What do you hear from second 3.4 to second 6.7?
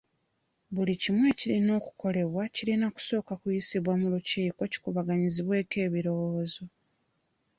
kuyisibwa mu lukiiko kikubaganyizibweko ebirowoozo.